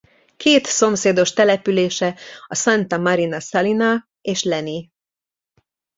[0.37, 2.15] Két szomszédos települése
[2.47, 4.91] a Santa Marina Salina és Leni.